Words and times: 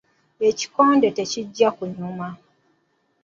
Ekikonde 0.47 1.07
tekijja 1.17 1.69
kunyuma. 1.77 2.29